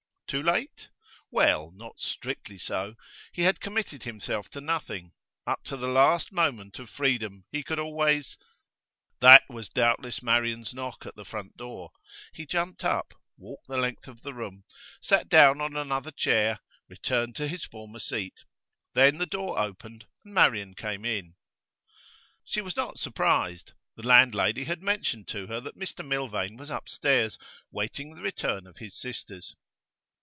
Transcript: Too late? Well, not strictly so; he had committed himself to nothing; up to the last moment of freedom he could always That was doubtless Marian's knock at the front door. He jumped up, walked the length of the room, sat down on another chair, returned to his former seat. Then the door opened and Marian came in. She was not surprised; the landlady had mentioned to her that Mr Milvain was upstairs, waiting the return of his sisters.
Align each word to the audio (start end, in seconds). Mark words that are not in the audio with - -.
Too 0.27 0.41
late? 0.41 0.87
Well, 1.29 1.71
not 1.75 1.99
strictly 1.99 2.57
so; 2.57 2.95
he 3.33 3.41
had 3.41 3.59
committed 3.59 4.03
himself 4.03 4.47
to 4.51 4.61
nothing; 4.61 5.11
up 5.45 5.61
to 5.65 5.75
the 5.75 5.89
last 5.89 6.31
moment 6.31 6.79
of 6.79 6.89
freedom 6.89 7.43
he 7.51 7.63
could 7.63 7.79
always 7.79 8.37
That 9.19 9.43
was 9.49 9.67
doubtless 9.67 10.23
Marian's 10.23 10.73
knock 10.73 11.05
at 11.05 11.15
the 11.17 11.25
front 11.25 11.57
door. 11.57 11.91
He 12.31 12.45
jumped 12.45 12.85
up, 12.85 13.13
walked 13.35 13.67
the 13.67 13.75
length 13.75 14.07
of 14.07 14.21
the 14.21 14.33
room, 14.33 14.63
sat 15.01 15.27
down 15.27 15.59
on 15.59 15.75
another 15.75 16.11
chair, 16.11 16.61
returned 16.87 17.35
to 17.35 17.49
his 17.49 17.65
former 17.65 17.99
seat. 17.99 18.45
Then 18.93 19.17
the 19.17 19.25
door 19.25 19.59
opened 19.59 20.05
and 20.23 20.33
Marian 20.33 20.75
came 20.75 21.03
in. 21.03 21.35
She 22.45 22.61
was 22.61 22.77
not 22.77 22.99
surprised; 22.99 23.73
the 23.97 24.07
landlady 24.07 24.63
had 24.63 24.81
mentioned 24.81 25.27
to 25.27 25.47
her 25.47 25.59
that 25.59 25.75
Mr 25.77 26.07
Milvain 26.07 26.55
was 26.55 26.69
upstairs, 26.69 27.37
waiting 27.69 28.15
the 28.15 28.21
return 28.21 28.65
of 28.65 28.77
his 28.77 28.97
sisters. 28.97 29.55